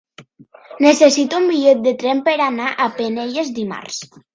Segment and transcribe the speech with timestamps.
[0.85, 4.07] Necessito un bitllet de tren per anar a Penelles dimarts.